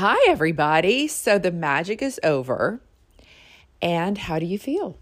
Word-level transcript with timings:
Hi, 0.00 0.16
everybody. 0.28 1.08
So 1.08 1.40
the 1.40 1.50
magic 1.50 2.02
is 2.02 2.20
over. 2.22 2.80
And 3.82 4.16
how 4.16 4.38
do 4.38 4.46
you 4.46 4.56
feel? 4.56 4.96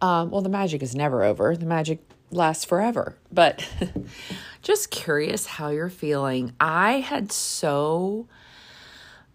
Um, 0.00 0.32
well, 0.32 0.42
the 0.42 0.48
magic 0.48 0.82
is 0.82 0.96
never 0.96 1.22
over, 1.22 1.56
the 1.56 1.64
magic 1.64 2.00
lasts 2.32 2.64
forever. 2.64 3.16
But 3.30 3.68
just 4.62 4.90
curious 4.90 5.46
how 5.46 5.68
you're 5.68 5.88
feeling. 5.88 6.54
I 6.58 6.94
had 6.94 7.30
so 7.30 8.26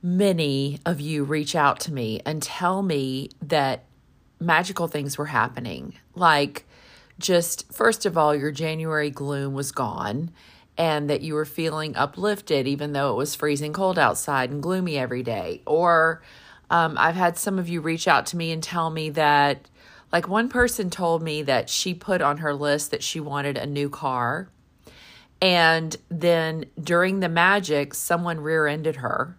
many 0.04 0.82
of 0.86 1.00
you 1.00 1.24
reach 1.24 1.56
out 1.56 1.80
to 1.82 1.94
me 1.94 2.20
and 2.26 2.44
tell 2.44 2.82
me 2.82 3.30
that 3.44 3.86
magical 4.42 4.90
things 4.90 5.18
were 5.18 5.28
happening. 5.28 5.94
Like, 6.16 6.68
just 7.18 7.72
first 7.72 8.06
of 8.06 8.18
all, 8.18 8.36
your 8.36 8.52
January 8.52 9.10
gloom 9.10 9.54
was 9.54 9.72
gone 9.72 10.32
and 10.78 11.10
that 11.10 11.22
you 11.22 11.34
were 11.34 11.46
feeling 11.46 11.96
uplifted 11.96 12.68
even 12.68 12.94
though 12.94 13.12
it 13.12 13.16
was 13.16 13.36
freezing 13.36 13.74
cold 13.74 13.98
outside 13.98 14.50
and 14.52 14.62
gloomy 14.62 14.98
every 14.98 15.24
day. 15.24 15.62
Or 15.66 16.22
um, 16.70 16.96
I've 16.98 17.16
had 17.16 17.38
some 17.38 17.60
of 17.60 17.70
you 17.70 17.82
reach 17.82 18.08
out 18.08 18.26
to 18.28 18.38
me 18.38 18.52
and 18.52 18.62
tell 18.62 18.90
me 18.90 19.10
that, 19.12 19.70
like, 20.12 20.28
one 20.28 20.50
person 20.50 20.90
told 20.90 21.22
me 21.22 21.42
that 21.44 21.70
she 21.70 21.94
put 21.94 22.22
on 22.22 22.38
her 22.38 22.54
list 22.54 22.92
that 22.92 23.04
she 23.04 23.20
wanted 23.20 23.58
a 23.58 23.66
new 23.66 23.90
car. 23.90 24.50
And 25.42 25.96
then 26.10 26.66
during 26.82 27.20
the 27.20 27.30
magic, 27.30 27.94
someone 27.94 28.40
rear 28.40 28.68
ended 28.68 28.98
her. 28.98 29.38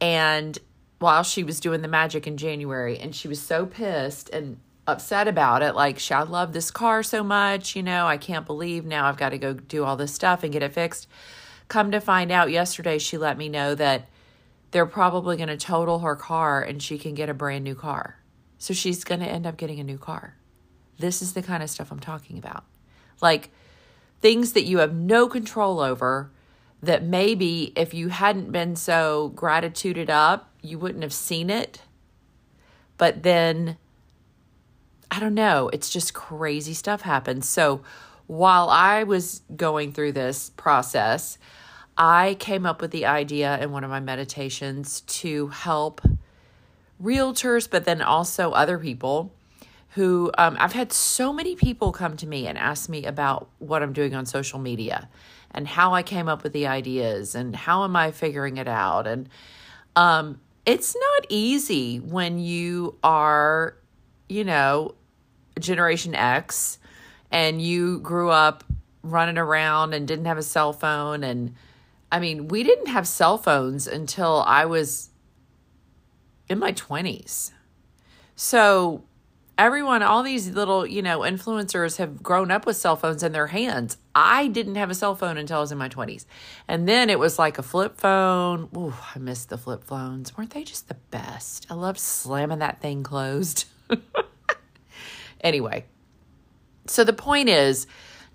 And 0.00 0.58
while 0.98 1.22
she 1.22 1.44
was 1.44 1.60
doing 1.60 1.82
the 1.82 1.88
magic 1.88 2.26
in 2.26 2.36
January, 2.36 2.98
and 2.98 3.14
she 3.14 3.28
was 3.28 3.40
so 3.40 3.66
pissed 3.66 4.30
and 4.30 4.58
upset 4.92 5.26
about 5.26 5.62
it. 5.62 5.74
Like, 5.74 5.98
I 6.10 6.22
love 6.22 6.52
this 6.52 6.70
car 6.70 7.02
so 7.02 7.24
much. 7.24 7.74
You 7.74 7.82
know, 7.82 8.06
I 8.06 8.16
can't 8.16 8.46
believe 8.46 8.84
now 8.84 9.06
I've 9.06 9.16
got 9.16 9.30
to 9.30 9.38
go 9.38 9.54
do 9.54 9.84
all 9.84 9.96
this 9.96 10.14
stuff 10.14 10.44
and 10.44 10.52
get 10.52 10.62
it 10.62 10.72
fixed. 10.72 11.08
Come 11.68 11.90
to 11.90 12.00
find 12.00 12.30
out, 12.30 12.50
yesterday 12.50 12.98
she 12.98 13.18
let 13.18 13.38
me 13.38 13.48
know 13.48 13.74
that 13.74 14.08
they're 14.70 14.86
probably 14.86 15.36
going 15.36 15.48
to 15.48 15.56
total 15.56 16.00
her 16.00 16.16
car 16.16 16.62
and 16.62 16.82
she 16.82 16.98
can 16.98 17.14
get 17.14 17.28
a 17.28 17.34
brand 17.34 17.64
new 17.64 17.74
car. 17.74 18.18
So 18.58 18.74
she's 18.74 19.04
going 19.04 19.20
to 19.20 19.26
end 19.26 19.46
up 19.46 19.56
getting 19.56 19.80
a 19.80 19.84
new 19.84 19.98
car. 19.98 20.36
This 20.98 21.22
is 21.22 21.32
the 21.32 21.42
kind 21.42 21.62
of 21.62 21.70
stuff 21.70 21.90
I'm 21.90 22.00
talking 22.00 22.38
about. 22.38 22.64
Like 23.20 23.50
things 24.20 24.52
that 24.52 24.64
you 24.64 24.78
have 24.78 24.94
no 24.94 25.28
control 25.28 25.80
over 25.80 26.30
that 26.82 27.04
maybe 27.04 27.72
if 27.76 27.94
you 27.94 28.08
hadn't 28.08 28.50
been 28.50 28.76
so 28.76 29.32
gratituded 29.34 30.10
up, 30.10 30.50
you 30.62 30.78
wouldn't 30.78 31.02
have 31.02 31.12
seen 31.12 31.50
it. 31.50 31.82
But 32.98 33.22
then 33.22 33.78
I 35.12 35.20
don't 35.20 35.34
know. 35.34 35.68
It's 35.68 35.90
just 35.90 36.14
crazy 36.14 36.72
stuff 36.72 37.02
happens. 37.02 37.46
So 37.46 37.82
while 38.26 38.70
I 38.70 39.02
was 39.02 39.42
going 39.54 39.92
through 39.92 40.12
this 40.12 40.48
process, 40.56 41.36
I 41.98 42.34
came 42.40 42.64
up 42.64 42.80
with 42.80 42.92
the 42.92 43.04
idea 43.04 43.60
in 43.60 43.72
one 43.72 43.84
of 43.84 43.90
my 43.90 44.00
meditations 44.00 45.02
to 45.02 45.48
help 45.48 46.00
realtors, 47.00 47.68
but 47.68 47.84
then 47.84 48.00
also 48.00 48.52
other 48.52 48.78
people 48.78 49.34
who 49.90 50.30
um, 50.38 50.56
I've 50.58 50.72
had 50.72 50.94
so 50.94 51.30
many 51.30 51.56
people 51.56 51.92
come 51.92 52.16
to 52.16 52.26
me 52.26 52.46
and 52.46 52.56
ask 52.56 52.88
me 52.88 53.04
about 53.04 53.50
what 53.58 53.82
I'm 53.82 53.92
doing 53.92 54.14
on 54.14 54.24
social 54.24 54.58
media 54.58 55.10
and 55.50 55.68
how 55.68 55.92
I 55.92 56.02
came 56.02 56.26
up 56.26 56.42
with 56.42 56.54
the 56.54 56.68
ideas 56.68 57.34
and 57.34 57.54
how 57.54 57.84
am 57.84 57.96
I 57.96 58.12
figuring 58.12 58.56
it 58.56 58.66
out. 58.66 59.06
And 59.06 59.28
um, 59.94 60.40
it's 60.64 60.96
not 60.96 61.26
easy 61.28 61.98
when 61.98 62.38
you 62.38 62.96
are, 63.04 63.76
you 64.30 64.44
know, 64.44 64.94
Generation 65.62 66.14
X 66.14 66.78
and 67.30 67.62
you 67.62 68.00
grew 68.00 68.30
up 68.30 68.64
running 69.02 69.38
around 69.38 69.94
and 69.94 70.06
didn't 70.06 70.26
have 70.26 70.38
a 70.38 70.42
cell 70.42 70.72
phone 70.72 71.24
and 71.24 71.54
I 72.12 72.18
mean, 72.18 72.48
we 72.48 72.62
didn't 72.62 72.88
have 72.88 73.08
cell 73.08 73.38
phones 73.38 73.86
until 73.86 74.44
I 74.46 74.66
was 74.66 75.08
in 76.46 76.58
my 76.58 76.72
20s. 76.72 77.52
So, 78.36 79.04
everyone, 79.56 80.02
all 80.02 80.22
these 80.22 80.50
little, 80.50 80.86
you 80.86 81.00
know, 81.00 81.20
influencers 81.20 81.96
have 81.96 82.22
grown 82.22 82.50
up 82.50 82.66
with 82.66 82.76
cell 82.76 82.96
phones 82.96 83.22
in 83.22 83.32
their 83.32 83.46
hands. 83.46 83.96
I 84.14 84.48
didn't 84.48 84.74
have 84.74 84.90
a 84.90 84.94
cell 84.94 85.14
phone 85.14 85.38
until 85.38 85.56
I 85.56 85.60
was 85.60 85.72
in 85.72 85.78
my 85.78 85.88
20s. 85.88 86.26
And 86.68 86.86
then 86.86 87.08
it 87.08 87.18
was 87.18 87.38
like 87.38 87.56
a 87.56 87.62
flip 87.62 87.98
phone. 87.98 88.68
Ooh, 88.76 88.92
I 89.14 89.18
missed 89.18 89.48
the 89.48 89.56
flip 89.56 89.82
phones. 89.82 90.36
Weren't 90.36 90.50
they 90.50 90.64
just 90.64 90.88
the 90.88 90.98
best? 91.10 91.66
I 91.70 91.74
loved 91.74 91.98
slamming 91.98 92.58
that 92.58 92.82
thing 92.82 93.02
closed. 93.02 93.64
Anyway, 95.42 95.84
so 96.86 97.04
the 97.04 97.12
point 97.12 97.48
is, 97.48 97.86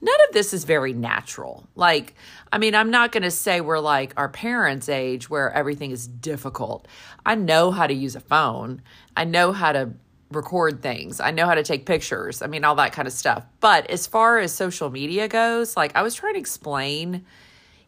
none 0.01 0.15
of 0.27 0.33
this 0.33 0.53
is 0.53 0.63
very 0.63 0.93
natural. 0.93 1.67
Like, 1.75 2.15
I 2.51 2.57
mean, 2.57 2.75
I'm 2.75 2.91
not 2.91 3.11
going 3.11 3.23
to 3.23 3.31
say 3.31 3.61
we're 3.61 3.79
like 3.79 4.13
our 4.17 4.29
parents' 4.29 4.89
age 4.89 5.29
where 5.29 5.51
everything 5.51 5.91
is 5.91 6.07
difficult. 6.07 6.87
I 7.25 7.35
know 7.35 7.71
how 7.71 7.87
to 7.87 7.93
use 7.93 8.15
a 8.15 8.19
phone, 8.19 8.81
I 9.15 9.25
know 9.25 9.51
how 9.51 9.71
to 9.71 9.91
record 10.31 10.81
things, 10.81 11.19
I 11.19 11.31
know 11.31 11.45
how 11.45 11.55
to 11.55 11.63
take 11.63 11.85
pictures. 11.85 12.41
I 12.41 12.47
mean, 12.47 12.63
all 12.63 12.75
that 12.75 12.93
kind 12.93 13.07
of 13.07 13.13
stuff. 13.13 13.45
But 13.59 13.89
as 13.89 14.07
far 14.07 14.39
as 14.39 14.53
social 14.53 14.89
media 14.89 15.27
goes, 15.27 15.77
like, 15.77 15.95
I 15.95 16.01
was 16.01 16.15
trying 16.15 16.33
to 16.33 16.39
explain 16.39 17.25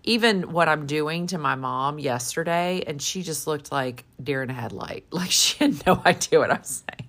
even 0.04 0.54
what 0.54 0.70
I'm 0.70 0.86
doing 0.86 1.28
to 1.28 1.38
my 1.38 1.56
mom 1.56 2.00
yesterday, 2.00 2.84
and 2.88 3.02
she 3.02 3.22
just 3.22 3.48
looked 3.48 3.72
like 3.72 4.06
deer 4.22 4.42
in 4.42 4.50
a 4.50 4.54
headlight. 4.54 5.06
Like, 5.12 5.32
she 5.32 5.58
had 5.58 5.86
no 5.86 6.02
idea 6.06 6.40
what 6.40 6.52
I 6.52 6.60
was 6.60 6.84
saying. 6.90 7.09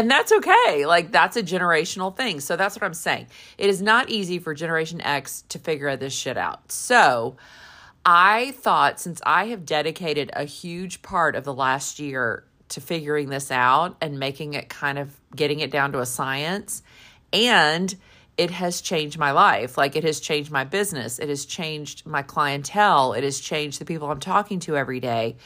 And 0.00 0.10
that's 0.10 0.32
okay. 0.32 0.86
Like 0.86 1.12
that's 1.12 1.36
a 1.36 1.42
generational 1.42 2.16
thing. 2.16 2.40
So 2.40 2.56
that's 2.56 2.74
what 2.74 2.84
I'm 2.84 2.94
saying. 2.94 3.26
It 3.58 3.68
is 3.68 3.82
not 3.82 4.08
easy 4.08 4.38
for 4.38 4.54
Generation 4.54 5.02
X 5.02 5.44
to 5.50 5.58
figure 5.58 5.94
this 5.94 6.14
shit 6.14 6.38
out. 6.38 6.72
So 6.72 7.36
I 8.06 8.52
thought 8.52 8.98
since 8.98 9.20
I 9.26 9.48
have 9.48 9.66
dedicated 9.66 10.30
a 10.32 10.44
huge 10.44 11.02
part 11.02 11.36
of 11.36 11.44
the 11.44 11.52
last 11.52 11.98
year 11.98 12.44
to 12.70 12.80
figuring 12.80 13.28
this 13.28 13.50
out 13.50 13.98
and 14.00 14.18
making 14.18 14.54
it 14.54 14.70
kind 14.70 14.98
of 14.98 15.14
getting 15.36 15.60
it 15.60 15.70
down 15.70 15.92
to 15.92 16.00
a 16.00 16.06
science 16.06 16.82
and 17.30 17.94
it 18.38 18.52
has 18.52 18.80
changed 18.80 19.18
my 19.18 19.32
life. 19.32 19.76
Like 19.76 19.96
it 19.96 20.04
has 20.04 20.18
changed 20.18 20.50
my 20.50 20.64
business. 20.64 21.18
It 21.18 21.28
has 21.28 21.44
changed 21.44 22.06
my 22.06 22.22
clientele. 22.22 23.12
It 23.12 23.22
has 23.22 23.38
changed 23.38 23.78
the 23.82 23.84
people 23.84 24.10
I'm 24.10 24.18
talking 24.18 24.60
to 24.60 24.78
every 24.78 25.00
day. 25.00 25.36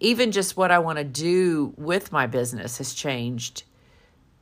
Even 0.00 0.32
just 0.32 0.56
what 0.56 0.72
I 0.72 0.80
want 0.80 0.98
to 0.98 1.04
do 1.04 1.72
with 1.76 2.10
my 2.10 2.26
business 2.26 2.78
has 2.78 2.94
changed 2.94 3.62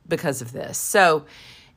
because 0.07 0.41
of 0.41 0.51
this. 0.51 0.77
So, 0.77 1.25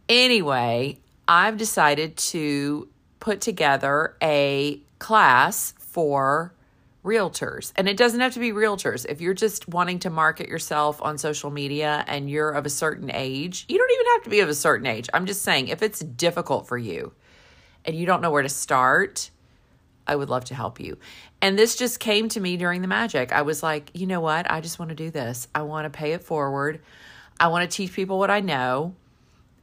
anyway, 0.09 0.99
I've 1.29 1.57
decided 1.57 2.17
to 2.17 2.89
put 3.21 3.41
together 3.41 4.17
a 4.23 4.81
class 4.99 5.75
for 5.79 6.53
realtors. 7.05 7.73
And 7.77 7.89
it 7.89 7.97
doesn't 7.97 8.21
have 8.21 8.33
to 8.35 8.41
be 8.41 8.51
realtors. 8.53 9.05
If 9.09 9.21
you're 9.21 9.35
just 9.35 9.69
wanting 9.69 9.99
to 10.01 10.11
market 10.11 10.49
yourself 10.49 11.01
on 11.03 11.19
social 11.19 11.51
media 11.51 12.05
and 12.07 12.31
you're 12.31 12.51
of 12.51 12.65
a 12.65 12.71
certain 12.71 13.11
age, 13.12 13.67
you 13.69 13.77
don't 13.79 13.91
even 13.91 14.07
have 14.15 14.23
to 14.25 14.31
be 14.31 14.41
of 14.41 14.49
a 14.49 14.55
certain 14.55 14.87
age. 14.87 15.09
I'm 15.12 15.27
just 15.27 15.43
saying, 15.43 15.69
if 15.69 15.83
it's 15.83 16.01
difficult 16.01 16.67
for 16.67 16.79
you 16.79 17.12
and 17.85 17.95
you 17.95 18.06
don't 18.06 18.23
know 18.23 18.31
where 18.31 18.43
to 18.43 18.49
start, 18.49 19.31
I 20.06 20.17
would 20.17 20.31
love 20.31 20.47
to 20.47 20.55
help 20.55 20.81
you. 20.81 20.99
And 21.43 21.59
this 21.59 21.77
just 21.77 22.01
came 22.01 22.29
to 22.31 22.41
me 22.41 22.56
during 22.56 22.81
the 22.81 22.89
magic. 22.89 23.33
I 23.33 23.43
was 23.43 23.62
like, 23.62 23.91
you 23.93 24.06
know 24.06 24.21
what? 24.21 24.51
I 24.51 24.62
just 24.62 24.79
want 24.79 24.89
to 24.89 24.95
do 24.95 25.11
this. 25.11 25.47
I 25.55 25.62
want 25.62 25.85
to 25.85 25.91
pay 25.91 26.12
it 26.12 26.23
forward. 26.23 26.81
I 27.39 27.49
want 27.49 27.69
to 27.71 27.77
teach 27.77 27.93
people 27.93 28.19
what 28.19 28.31
I 28.31 28.41
know. 28.41 28.95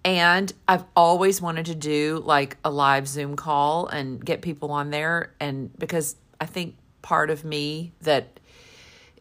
And 0.03 0.51
I've 0.67 0.85
always 0.95 1.41
wanted 1.41 1.67
to 1.67 1.75
do 1.75 2.21
like 2.25 2.57
a 2.65 2.71
live 2.71 3.07
Zoom 3.07 3.35
call 3.35 3.87
and 3.87 4.23
get 4.23 4.41
people 4.41 4.71
on 4.71 4.89
there. 4.89 5.33
And 5.39 5.77
because 5.77 6.15
I 6.39 6.47
think 6.47 6.75
part 7.01 7.29
of 7.29 7.45
me 7.45 7.93
that 8.01 8.39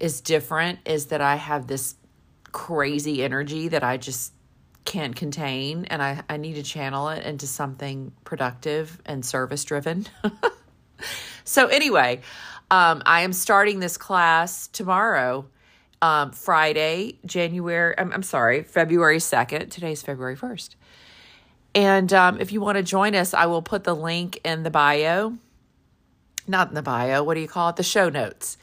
is 0.01 0.23
different 0.23 0.79
is 0.87 1.07
that 1.07 1.21
I 1.21 1.37
have 1.37 1.67
this 1.67 1.97
crazy 2.53 3.23
energy 3.23 3.69
that 3.69 3.85
I 3.85 3.99
just 3.99 4.33
can't 4.87 5.15
contain. 5.15 5.85
And 5.85 6.03
I, 6.03 6.23
I 6.29 6.39
need 6.39 6.55
to 6.55 6.63
channel 6.63 7.11
it 7.11 7.25
into 7.25 7.47
something 7.47 8.13
productive 8.25 9.01
and 9.05 9.25
service 9.25 9.65
driven. 9.65 10.07
so, 11.45 11.67
anyway, 11.67 12.23
um, 12.71 13.03
I 13.05 13.21
am 13.23 13.35
starting 13.35 13.81
this 13.81 13.99
class 13.99 14.67
tomorrow 14.69 15.47
um, 16.03 16.33
Friday, 16.33 17.19
January, 17.27 17.95
I'm, 17.99 18.13
I'm 18.13 18.23
sorry, 18.23 18.63
February 18.63 19.19
2nd. 19.19 19.71
Today's 19.71 20.03
February 20.03 20.37
1st. 20.37 20.77
And 21.75 22.13
um, 22.13 22.41
if 22.41 22.53
you 22.53 22.61
want 22.61 22.77
to 22.77 22.83
join 22.83 23.15
us, 23.15 23.35
I 23.35 23.47
will 23.47 23.63
put 23.63 23.85
the 23.85 23.95
link 23.95 24.41
in 24.45 24.63
the 24.63 24.71
bio. 24.71 25.35
Not 26.49 26.69
in 26.69 26.75
the 26.75 26.83
bio, 26.83 27.23
what 27.23 27.35
do 27.35 27.41
you 27.41 27.49
call 27.49 27.69
it? 27.69 27.77
The 27.77 27.83
show 27.83 28.09
notes. 28.09 28.57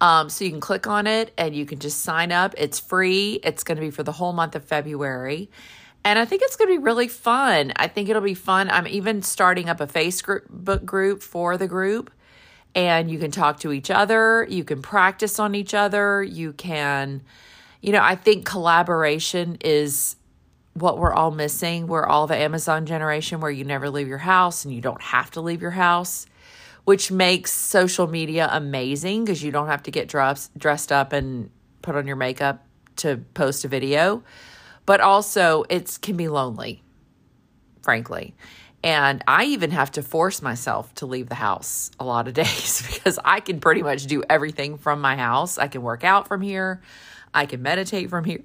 Um, 0.00 0.28
so 0.28 0.44
you 0.44 0.50
can 0.50 0.60
click 0.60 0.86
on 0.86 1.06
it 1.06 1.32
and 1.36 1.54
you 1.54 1.66
can 1.66 1.78
just 1.78 2.02
sign 2.02 2.32
up. 2.32 2.54
It's 2.56 2.78
free. 2.78 3.40
It's 3.42 3.64
going 3.64 3.76
to 3.76 3.80
be 3.80 3.90
for 3.90 4.02
the 4.02 4.12
whole 4.12 4.32
month 4.32 4.54
of 4.54 4.64
February. 4.64 5.50
And 6.04 6.18
I 6.18 6.24
think 6.24 6.42
it's 6.42 6.56
going 6.56 6.70
to 6.70 6.78
be 6.78 6.82
really 6.82 7.08
fun. 7.08 7.72
I 7.76 7.88
think 7.88 8.08
it'll 8.08 8.22
be 8.22 8.34
fun. 8.34 8.70
I'm 8.70 8.86
even 8.86 9.22
starting 9.22 9.68
up 9.68 9.80
a 9.80 9.86
Facebook 9.86 10.84
group 10.84 11.22
for 11.22 11.56
the 11.56 11.66
group 11.66 12.10
and 12.76 13.10
you 13.10 13.18
can 13.18 13.32
talk 13.32 13.58
to 13.60 13.72
each 13.72 13.90
other, 13.90 14.46
you 14.48 14.62
can 14.62 14.82
practice 14.82 15.40
on 15.40 15.56
each 15.56 15.74
other, 15.74 16.22
you 16.22 16.52
can, 16.52 17.22
you 17.80 17.90
know, 17.90 18.02
I 18.02 18.14
think 18.14 18.44
collaboration 18.46 19.56
is 19.62 20.14
what 20.74 20.98
we're 20.98 21.14
all 21.14 21.30
missing. 21.30 21.86
We're 21.88 22.06
all 22.06 22.26
the 22.26 22.36
Amazon 22.36 22.84
generation 22.86 23.40
where 23.40 23.50
you 23.50 23.64
never 23.64 23.88
leave 23.88 24.08
your 24.08 24.18
house 24.18 24.64
and 24.66 24.74
you 24.74 24.82
don't 24.82 25.00
have 25.00 25.30
to 25.32 25.40
leave 25.40 25.62
your 25.62 25.70
house. 25.72 26.26
which 26.86 27.10
makes 27.10 27.52
social 27.52 28.06
media 28.06 28.48
amazing 28.52 29.24
because 29.24 29.42
you 29.42 29.50
don't 29.50 29.66
have 29.66 29.82
to 29.82 29.90
get 29.90 30.08
dressed 30.08 30.56
dressed 30.56 30.92
up 30.92 31.12
and 31.12 31.50
put 31.82 31.96
on 31.96 32.06
your 32.06 32.14
makeup 32.14 32.64
to 32.94 33.16
post 33.34 33.64
a 33.64 33.68
video. 33.68 34.22
But 34.86 35.00
also, 35.00 35.64
it 35.68 35.98
can 36.00 36.16
be 36.16 36.28
lonely, 36.28 36.84
frankly. 37.82 38.36
And 38.82 39.24
I 39.26 39.44
even 39.46 39.70
have 39.70 39.90
to 39.92 40.02
force 40.02 40.42
myself 40.42 40.94
to 40.96 41.06
leave 41.06 41.28
the 41.28 41.34
house 41.34 41.90
a 41.98 42.04
lot 42.04 42.28
of 42.28 42.34
days 42.44 42.82
because 42.86 43.18
I 43.24 43.40
can 43.40 43.60
pretty 43.60 43.82
much 43.82 44.06
do 44.06 44.22
everything 44.28 44.78
from 44.78 45.00
my 45.00 45.16
house. 45.16 45.58
I 45.58 45.68
can 45.68 45.82
work 45.82 46.04
out 46.04 46.28
from 46.28 46.40
here, 46.40 46.82
I 47.34 47.46
can 47.46 47.62
meditate 47.62 48.10
from 48.10 48.24
here, 48.24 48.42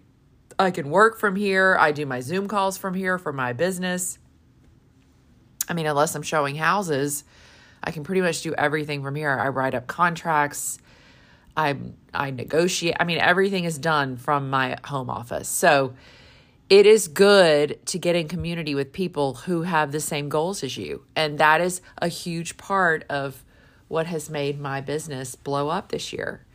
I 0.57 0.72
can 0.72 0.89
work 0.89 1.19
from 1.19 1.36
here, 1.36 1.78
I 1.80 1.92
do 1.92 2.06
my 2.06 2.22
Zoom 2.22 2.48
calls 2.48 2.78
from 2.78 2.94
here 2.94 3.18
for 3.18 3.33
my 3.33 3.54
business. 3.54 4.18
I 5.69 5.74
mean, 5.74 5.86
unless 5.86 6.16
I'm 6.16 6.24
showing 6.24 6.56
houses, 6.56 7.24
I 7.84 7.92
can 7.92 8.04
pretty 8.04 8.22
much 8.22 8.42
do 8.42 8.54
everything 8.54 9.04
from 9.04 9.16
here. 9.16 9.30
I 9.30 9.48
write 9.50 9.74
up 9.74 9.88
contracts. 9.88 10.80
I 11.56 11.75
I 12.13 12.31
negotiate. 12.31 12.95
I 13.00 13.04
mean, 13.04 13.18
everything 13.18 13.66
is 13.66 13.77
done 13.77 14.18
from 14.18 14.50
my 14.50 14.77
home 14.84 15.10
office. 15.10 15.50
So 15.50 15.94
it 16.71 16.85
is 16.85 17.09
good 17.09 17.85
to 17.85 18.00
get 18.00 18.15
in 18.15 18.29
community 18.29 18.73
with 18.73 18.94
people 18.94 19.33
who 19.33 19.63
have 19.63 19.91
the 19.91 20.00
same 20.00 20.29
goals 20.29 20.63
as 20.63 20.77
you. 20.77 21.03
And 21.18 21.38
that 21.38 21.59
is 21.59 21.81
a 22.01 22.07
huge 22.07 22.56
part 22.56 23.03
of 23.09 23.44
what 23.89 24.07
has 24.07 24.29
made 24.29 24.57
my 24.57 24.79
business 24.79 25.35
blow 25.35 25.68
up 25.68 25.89
this 25.89 26.13
year 26.13 26.45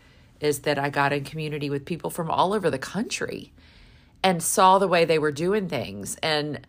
is 0.41 0.61
that 0.61 0.79
I 0.79 0.89
got 0.89 1.13
in 1.13 1.23
community 1.23 1.69
with 1.69 1.85
people 1.85 2.09
from 2.09 2.31
all 2.31 2.55
over 2.55 2.71
the 2.71 2.79
country 2.79 3.53
and 4.23 4.43
saw 4.43 4.79
the 4.79 4.89
way 4.89 5.05
they 5.05 5.19
were 5.19 5.33
doing 5.33 5.69
things 5.69 6.17
and 6.23 6.67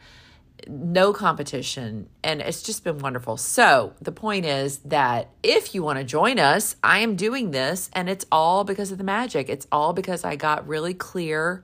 no 0.67 1.13
competition 1.13 2.09
and 2.21 2.41
it's 2.41 2.61
just 2.61 2.83
been 2.83 2.97
wonderful. 2.97 3.37
So, 3.37 3.93
the 4.01 4.11
point 4.11 4.45
is 4.45 4.79
that 4.79 5.29
if 5.41 5.73
you 5.73 5.83
want 5.83 5.99
to 5.99 6.03
join 6.03 6.37
us, 6.37 6.75
I 6.83 6.99
am 6.99 7.15
doing 7.15 7.51
this 7.51 7.89
and 7.93 8.09
it's 8.09 8.25
all 8.29 8.65
because 8.65 8.91
of 8.91 8.97
the 8.97 9.05
magic. 9.05 9.47
It's 9.47 9.67
all 9.71 9.93
because 9.93 10.25
I 10.25 10.35
got 10.35 10.67
really 10.67 10.93
clear 10.93 11.63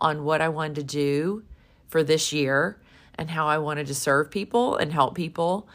on 0.00 0.24
what 0.24 0.40
I 0.40 0.48
wanted 0.48 0.76
to 0.76 0.82
do 0.82 1.44
for 1.88 2.02
this 2.02 2.32
year 2.32 2.80
and 3.16 3.30
how 3.30 3.46
I 3.46 3.58
wanted 3.58 3.86
to 3.88 3.94
serve 3.94 4.30
people 4.30 4.76
and 4.76 4.92
help 4.92 5.14
people. 5.14 5.68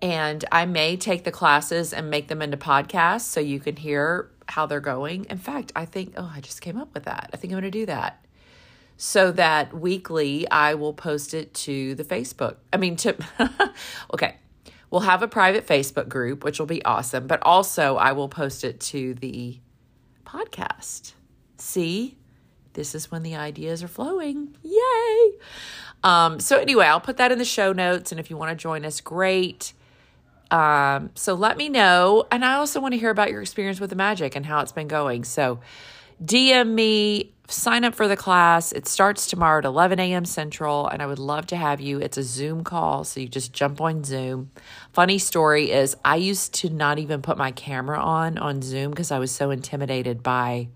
And 0.00 0.44
I 0.52 0.66
may 0.66 0.96
take 0.96 1.24
the 1.24 1.32
classes 1.32 1.92
and 1.92 2.10
make 2.10 2.28
them 2.28 2.42
into 2.42 2.56
podcasts 2.56 3.22
so 3.22 3.40
you 3.40 3.58
can 3.58 3.76
hear 3.76 4.30
how 4.48 4.66
they're 4.66 4.80
going. 4.80 5.24
In 5.30 5.38
fact, 5.38 5.72
I 5.74 5.86
think, 5.86 6.14
oh, 6.16 6.30
I 6.34 6.40
just 6.40 6.60
came 6.60 6.76
up 6.76 6.92
with 6.94 7.04
that. 7.04 7.30
I 7.32 7.36
think 7.36 7.52
I'm 7.52 7.60
going 7.60 7.70
to 7.70 7.78
do 7.78 7.86
that 7.86 8.24
so 8.96 9.32
that 9.32 9.74
weekly 9.74 10.48
I 10.50 10.74
will 10.74 10.92
post 10.92 11.34
it 11.34 11.52
to 11.54 11.94
the 11.94 12.04
Facebook. 12.04 12.56
I 12.72 12.76
mean, 12.76 12.96
to, 12.96 13.16
okay, 14.14 14.36
we'll 14.90 15.02
have 15.02 15.22
a 15.22 15.28
private 15.28 15.66
Facebook 15.66 16.08
group, 16.08 16.44
which 16.44 16.58
will 16.58 16.66
be 16.66 16.84
awesome, 16.84 17.26
but 17.26 17.40
also 17.42 17.96
I 17.96 18.12
will 18.12 18.28
post 18.28 18.64
it 18.64 18.80
to 18.80 19.14
the 19.14 19.58
podcast. 20.24 21.14
See? 21.58 22.18
This 22.74 22.94
is 22.94 23.10
when 23.10 23.22
the 23.22 23.34
ideas 23.34 23.82
are 23.82 23.88
flowing. 23.88 24.56
Yay! 24.62 25.32
Um, 26.02 26.38
so, 26.38 26.58
anyway, 26.58 26.86
I'll 26.86 27.00
put 27.00 27.16
that 27.16 27.32
in 27.32 27.38
the 27.38 27.44
show 27.44 27.72
notes. 27.72 28.12
And 28.12 28.20
if 28.20 28.30
you 28.30 28.36
want 28.36 28.50
to 28.50 28.56
join 28.56 28.84
us, 28.84 29.00
great. 29.00 29.72
Um, 30.50 31.10
so, 31.14 31.34
let 31.34 31.56
me 31.56 31.68
know. 31.68 32.26
And 32.30 32.44
I 32.44 32.54
also 32.54 32.80
want 32.80 32.92
to 32.92 32.98
hear 32.98 33.10
about 33.10 33.30
your 33.30 33.40
experience 33.40 33.80
with 33.80 33.90
the 33.90 33.96
magic 33.96 34.36
and 34.36 34.44
how 34.44 34.60
it's 34.60 34.72
been 34.72 34.88
going. 34.88 35.24
So, 35.24 35.60
DM 36.22 36.68
me, 36.74 37.32
sign 37.48 37.84
up 37.84 37.94
for 37.94 38.06
the 38.06 38.16
class. 38.16 38.72
It 38.72 38.86
starts 38.86 39.26
tomorrow 39.26 39.58
at 39.58 39.64
11 39.64 39.98
a.m. 39.98 40.24
Central, 40.24 40.86
and 40.86 41.02
I 41.02 41.06
would 41.06 41.18
love 41.18 41.46
to 41.46 41.56
have 41.56 41.80
you. 41.80 41.98
It's 42.00 42.16
a 42.16 42.22
Zoom 42.22 42.64
call, 42.64 43.04
so 43.04 43.20
you 43.20 43.28
just 43.28 43.52
jump 43.52 43.80
on 43.80 44.04
Zoom. 44.04 44.50
Funny 44.92 45.18
story 45.18 45.70
is, 45.70 45.96
I 46.04 46.16
used 46.16 46.54
to 46.54 46.70
not 46.70 46.98
even 46.98 47.22
put 47.22 47.36
my 47.36 47.50
camera 47.50 47.98
on 47.98 48.38
on 48.38 48.62
Zoom 48.62 48.90
because 48.90 49.10
I 49.10 49.18
was 49.18 49.30
so 49.30 49.50
intimidated 49.50 50.22
by 50.22 50.68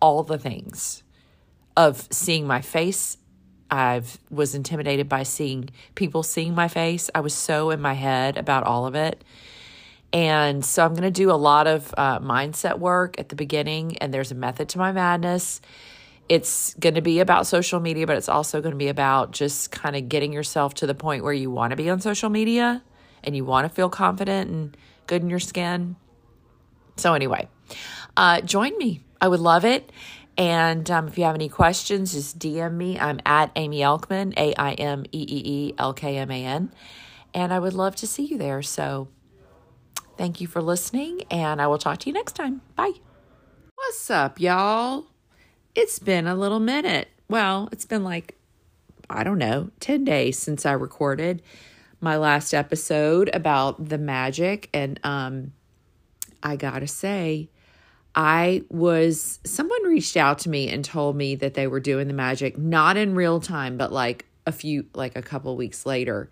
all 0.00 0.22
the 0.22 0.38
things 0.38 1.02
of 1.76 2.08
seeing 2.10 2.46
my 2.46 2.60
face. 2.60 3.16
I 3.70 4.02
was 4.30 4.54
intimidated 4.54 5.08
by 5.08 5.22
seeing 5.22 5.70
people 5.94 6.22
seeing 6.22 6.54
my 6.54 6.68
face. 6.68 7.10
I 7.14 7.20
was 7.20 7.34
so 7.34 7.70
in 7.70 7.80
my 7.80 7.94
head 7.94 8.38
about 8.38 8.64
all 8.64 8.86
of 8.86 8.94
it. 8.94 9.22
And 10.12 10.64
so 10.64 10.84
I'm 10.84 10.92
going 10.92 11.02
to 11.02 11.10
do 11.10 11.30
a 11.30 11.36
lot 11.36 11.66
of 11.66 11.94
uh, 11.96 12.18
mindset 12.20 12.78
work 12.78 13.20
at 13.20 13.28
the 13.28 13.36
beginning, 13.36 13.98
and 13.98 14.12
there's 14.12 14.32
a 14.32 14.34
method 14.34 14.70
to 14.70 14.78
my 14.78 14.90
madness. 14.90 15.60
It's 16.30 16.74
going 16.74 16.94
to 16.94 17.02
be 17.02 17.20
about 17.20 17.46
social 17.46 17.78
media, 17.78 18.06
but 18.06 18.16
it's 18.16 18.28
also 18.28 18.60
going 18.60 18.72
to 18.72 18.78
be 18.78 18.88
about 18.88 19.32
just 19.32 19.70
kind 19.70 19.96
of 19.96 20.08
getting 20.08 20.32
yourself 20.32 20.74
to 20.74 20.86
the 20.86 20.94
point 20.94 21.24
where 21.24 21.32
you 21.32 21.50
want 21.50 21.72
to 21.72 21.76
be 21.76 21.90
on 21.90 22.00
social 22.00 22.30
media 22.30 22.82
and 23.22 23.36
you 23.36 23.44
want 23.44 23.66
to 23.66 23.74
feel 23.74 23.90
confident 23.90 24.50
and 24.50 24.76
good 25.06 25.22
in 25.22 25.28
your 25.28 25.40
skin. 25.40 25.96
So, 26.96 27.14
anyway, 27.14 27.48
uh, 28.16 28.40
join 28.40 28.76
me 28.78 29.02
I 29.20 29.28
would 29.28 29.40
love 29.40 29.64
it. 29.64 29.90
And 30.36 30.88
um, 30.90 31.08
if 31.08 31.18
you 31.18 31.24
have 31.24 31.34
any 31.34 31.48
questions, 31.48 32.12
just 32.12 32.38
DM 32.38 32.74
me. 32.74 32.98
I'm 32.98 33.20
at 33.26 33.50
Aimee 33.56 33.80
Elkman, 33.80 34.34
A 34.36 34.54
I 34.54 34.72
M 34.74 35.04
E 35.10 35.22
E 35.22 35.42
E 35.44 35.74
L 35.78 35.92
K 35.92 36.16
M 36.16 36.30
A 36.30 36.44
N. 36.44 36.72
And 37.34 37.52
I 37.52 37.58
would 37.58 37.74
love 37.74 37.96
to 37.96 38.06
see 38.06 38.24
you 38.24 38.38
there. 38.38 38.62
So 38.62 39.08
thank 40.16 40.40
you 40.40 40.46
for 40.46 40.62
listening, 40.62 41.22
and 41.30 41.60
I 41.60 41.66
will 41.66 41.78
talk 41.78 41.98
to 42.00 42.06
you 42.08 42.12
next 42.12 42.32
time. 42.32 42.62
Bye. 42.76 42.92
What's 43.74 44.10
up, 44.10 44.40
y'all? 44.40 45.06
It's 45.74 45.98
been 45.98 46.26
a 46.26 46.34
little 46.34 46.60
minute. 46.60 47.08
Well, 47.28 47.68
it's 47.72 47.84
been 47.84 48.04
like, 48.04 48.36
I 49.10 49.24
don't 49.24 49.38
know, 49.38 49.70
10 49.80 50.04
days 50.04 50.38
since 50.38 50.64
I 50.64 50.72
recorded 50.72 51.42
my 52.00 52.16
last 52.16 52.54
episode 52.54 53.30
about 53.34 53.88
the 53.88 53.98
magic. 53.98 54.68
And 54.72 54.98
um, 55.04 55.52
I 56.42 56.56
gotta 56.56 56.86
say, 56.86 57.50
I 58.14 58.62
was, 58.68 59.38
someone 59.44 59.82
reached 59.84 60.16
out 60.16 60.40
to 60.40 60.48
me 60.48 60.68
and 60.68 60.84
told 60.84 61.16
me 61.16 61.34
that 61.36 61.54
they 61.54 61.66
were 61.66 61.80
doing 61.80 62.08
the 62.08 62.14
magic, 62.14 62.58
not 62.58 62.96
in 62.96 63.14
real 63.14 63.40
time, 63.40 63.76
but 63.76 63.92
like 63.92 64.26
a 64.46 64.52
few, 64.52 64.86
like 64.94 65.16
a 65.16 65.22
couple 65.22 65.56
weeks 65.56 65.86
later. 65.86 66.30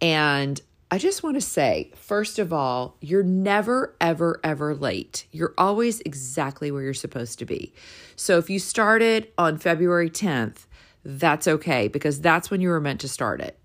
And 0.00 0.60
I 0.90 0.98
just 0.98 1.22
want 1.22 1.36
to 1.36 1.40
say, 1.40 1.90
first 1.94 2.38
of 2.38 2.52
all, 2.52 2.96
you're 3.00 3.22
never, 3.22 3.96
ever, 4.00 4.40
ever 4.44 4.74
late. 4.74 5.26
You're 5.30 5.54
always 5.56 6.00
exactly 6.00 6.70
where 6.70 6.82
you're 6.82 6.92
supposed 6.92 7.38
to 7.38 7.46
be. 7.46 7.72
So 8.16 8.36
if 8.38 8.50
you 8.50 8.58
started 8.58 9.28
on 9.38 9.58
February 9.58 10.10
10th, 10.10 10.66
that's 11.04 11.48
okay 11.48 11.88
because 11.88 12.20
that's 12.20 12.50
when 12.50 12.60
you 12.60 12.68
were 12.68 12.80
meant 12.80 13.00
to 13.00 13.08
start 13.08 13.40
it. 13.40 13.58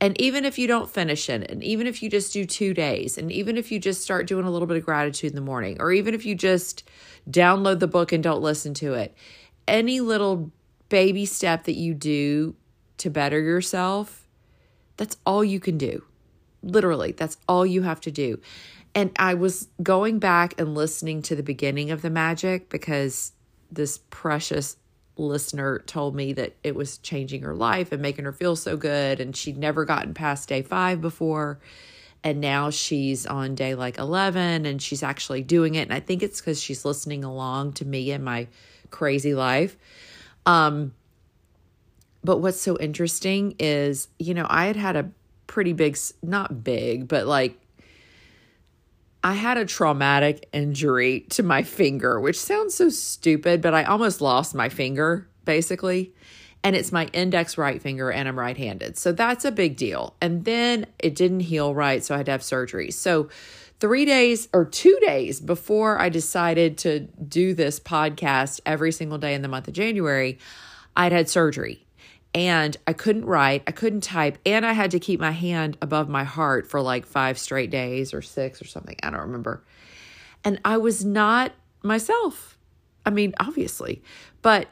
And 0.00 0.20
even 0.20 0.44
if 0.44 0.58
you 0.58 0.68
don't 0.68 0.88
finish 0.88 1.28
it, 1.28 1.50
and 1.50 1.62
even 1.64 1.86
if 1.86 2.02
you 2.02 2.08
just 2.08 2.32
do 2.32 2.44
two 2.44 2.72
days, 2.72 3.18
and 3.18 3.32
even 3.32 3.56
if 3.56 3.72
you 3.72 3.80
just 3.80 4.00
start 4.00 4.28
doing 4.28 4.46
a 4.46 4.50
little 4.50 4.68
bit 4.68 4.76
of 4.76 4.84
gratitude 4.84 5.30
in 5.30 5.34
the 5.34 5.42
morning, 5.42 5.76
or 5.80 5.90
even 5.90 6.14
if 6.14 6.24
you 6.24 6.36
just 6.36 6.88
download 7.28 7.80
the 7.80 7.88
book 7.88 8.12
and 8.12 8.22
don't 8.22 8.40
listen 8.40 8.74
to 8.74 8.94
it, 8.94 9.14
any 9.66 10.00
little 10.00 10.52
baby 10.88 11.26
step 11.26 11.64
that 11.64 11.74
you 11.74 11.94
do 11.94 12.54
to 12.98 13.10
better 13.10 13.40
yourself, 13.40 14.28
that's 14.96 15.16
all 15.26 15.44
you 15.44 15.58
can 15.58 15.78
do. 15.78 16.04
Literally, 16.62 17.12
that's 17.12 17.36
all 17.48 17.66
you 17.66 17.82
have 17.82 18.00
to 18.02 18.10
do. 18.10 18.40
And 18.94 19.10
I 19.16 19.34
was 19.34 19.68
going 19.82 20.18
back 20.18 20.58
and 20.60 20.74
listening 20.74 21.22
to 21.22 21.36
the 21.36 21.42
beginning 21.42 21.90
of 21.90 22.02
the 22.02 22.10
magic 22.10 22.68
because 22.68 23.32
this 23.70 23.98
precious 24.10 24.76
listener 25.18 25.80
told 25.86 26.14
me 26.14 26.32
that 26.34 26.54
it 26.62 26.74
was 26.74 26.98
changing 26.98 27.42
her 27.42 27.54
life 27.54 27.92
and 27.92 28.00
making 28.00 28.24
her 28.24 28.32
feel 28.32 28.56
so 28.56 28.76
good. 28.76 29.20
And 29.20 29.36
she'd 29.36 29.58
never 29.58 29.84
gotten 29.84 30.14
past 30.14 30.48
day 30.48 30.62
five 30.62 31.00
before. 31.00 31.58
And 32.24 32.40
now 32.40 32.70
she's 32.70 33.26
on 33.26 33.54
day 33.54 33.74
like 33.74 33.98
11 33.98 34.66
and 34.66 34.80
she's 34.80 35.02
actually 35.02 35.42
doing 35.42 35.74
it. 35.74 35.82
And 35.82 35.92
I 35.92 36.00
think 36.00 36.22
it's 36.22 36.40
because 36.40 36.60
she's 36.60 36.84
listening 36.84 37.24
along 37.24 37.74
to 37.74 37.84
me 37.84 38.10
and 38.12 38.24
my 38.24 38.48
crazy 38.90 39.34
life. 39.34 39.76
Um, 40.46 40.94
but 42.24 42.38
what's 42.38 42.60
so 42.60 42.76
interesting 42.78 43.54
is, 43.58 44.08
you 44.18 44.34
know, 44.34 44.46
I 44.48 44.66
had 44.66 44.76
had 44.76 44.96
a 44.96 45.10
pretty 45.46 45.72
big, 45.72 45.96
not 46.22 46.64
big, 46.64 47.06
but 47.08 47.26
like 47.26 47.58
I 49.22 49.34
had 49.34 49.58
a 49.58 49.64
traumatic 49.64 50.48
injury 50.52 51.26
to 51.30 51.42
my 51.42 51.62
finger, 51.62 52.20
which 52.20 52.38
sounds 52.38 52.74
so 52.74 52.88
stupid, 52.88 53.60
but 53.60 53.74
I 53.74 53.84
almost 53.84 54.20
lost 54.20 54.54
my 54.54 54.68
finger 54.68 55.28
basically. 55.44 56.12
And 56.62 56.76
it's 56.76 56.92
my 56.92 57.06
index 57.12 57.56
right 57.56 57.80
finger, 57.80 58.10
and 58.10 58.28
I'm 58.28 58.38
right 58.38 58.56
handed. 58.56 58.98
So 58.98 59.12
that's 59.12 59.44
a 59.44 59.52
big 59.52 59.76
deal. 59.76 60.14
And 60.20 60.44
then 60.44 60.86
it 60.98 61.14
didn't 61.14 61.40
heal 61.40 61.72
right. 61.72 62.04
So 62.04 62.14
I 62.14 62.18
had 62.18 62.26
to 62.26 62.32
have 62.32 62.42
surgery. 62.42 62.90
So, 62.90 63.28
three 63.80 64.04
days 64.04 64.48
or 64.52 64.64
two 64.64 64.98
days 65.00 65.40
before 65.40 66.00
I 66.00 66.08
decided 66.08 66.76
to 66.78 67.00
do 67.00 67.54
this 67.54 67.78
podcast 67.78 68.60
every 68.66 68.90
single 68.90 69.18
day 69.18 69.34
in 69.34 69.42
the 69.42 69.48
month 69.48 69.68
of 69.68 69.74
January, 69.74 70.38
I'd 70.96 71.12
had 71.12 71.30
surgery 71.30 71.86
and 72.34 72.76
I 72.86 72.92
couldn't 72.92 73.24
write, 73.24 73.62
I 73.66 73.72
couldn't 73.72 74.02
type, 74.02 74.38
and 74.44 74.64
I 74.64 74.72
had 74.72 74.90
to 74.92 75.00
keep 75.00 75.20
my 75.20 75.30
hand 75.30 75.76
above 75.80 76.08
my 76.08 76.24
heart 76.24 76.66
for 76.66 76.80
like 76.80 77.06
five 77.06 77.38
straight 77.38 77.70
days 77.70 78.12
or 78.12 78.22
six 78.22 78.60
or 78.60 78.66
something. 78.66 78.96
I 79.02 79.10
don't 79.10 79.20
remember. 79.20 79.64
And 80.44 80.60
I 80.64 80.76
was 80.76 81.04
not 81.04 81.52
myself. 81.82 82.58
I 83.04 83.10
mean, 83.10 83.34
obviously, 83.40 84.02
but 84.42 84.68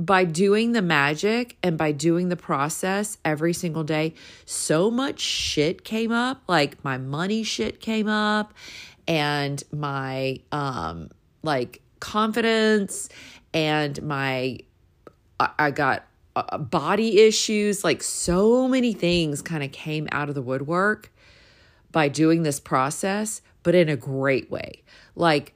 by 0.00 0.24
doing 0.24 0.72
the 0.72 0.82
magic 0.82 1.56
and 1.62 1.76
by 1.76 1.92
doing 1.92 2.28
the 2.28 2.36
process 2.36 3.18
every 3.24 3.52
single 3.52 3.84
day, 3.84 4.14
so 4.44 4.90
much 4.90 5.20
shit 5.20 5.84
came 5.84 6.12
up. 6.12 6.42
Like 6.46 6.82
my 6.84 6.98
money 6.98 7.42
shit 7.42 7.80
came 7.80 8.08
up 8.08 8.54
and 9.06 9.62
my 9.72 10.40
um 10.52 11.08
like 11.42 11.82
confidence 12.00 13.08
and 13.52 14.00
my 14.02 14.58
I, 15.40 15.70
got 15.70 16.04
uh, 16.48 16.58
body 16.58 17.20
issues, 17.20 17.84
like 17.84 18.02
so 18.02 18.68
many 18.68 18.92
things 18.92 19.42
kind 19.42 19.62
of 19.62 19.72
came 19.72 20.08
out 20.12 20.28
of 20.28 20.34
the 20.34 20.42
woodwork 20.42 21.12
by 21.90 22.08
doing 22.08 22.42
this 22.42 22.60
process, 22.60 23.40
but 23.62 23.74
in 23.74 23.88
a 23.88 23.96
great 23.96 24.50
way. 24.50 24.82
Like 25.14 25.54